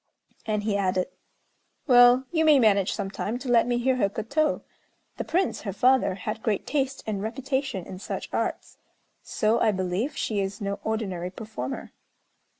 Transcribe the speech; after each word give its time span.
And 0.47 0.63
he 0.63 0.77
added, 0.77 1.09
"Well, 1.85 2.25
you 2.31 2.43
may 2.43 2.57
manage 2.57 2.91
some 2.91 3.11
time 3.11 3.37
to 3.37 3.47
let 3.49 3.67
me 3.67 3.77
hear 3.77 3.97
her 3.97 4.09
koto. 4.09 4.63
The 5.17 5.23
Prince, 5.23 5.61
her 5.61 5.73
father, 5.73 6.15
had 6.15 6.41
great 6.41 6.65
taste 6.65 7.03
and 7.05 7.21
reputation 7.21 7.85
in 7.85 7.99
such 7.99 8.27
arts; 8.33 8.79
so, 9.21 9.59
I 9.59 9.69
believe, 9.71 10.17
she 10.17 10.39
is 10.39 10.59
no 10.59 10.79
ordinary 10.83 11.29
performer." 11.29 11.91